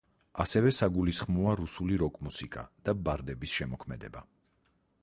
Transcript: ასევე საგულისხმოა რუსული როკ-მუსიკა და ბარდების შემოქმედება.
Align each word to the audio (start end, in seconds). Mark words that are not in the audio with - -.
ასევე 0.43 0.69
საგულისხმოა 0.77 1.53
რუსული 1.59 1.99
როკ-მუსიკა 2.05 2.65
და 2.89 2.97
ბარდების 3.11 3.55
შემოქმედება. 3.61 4.27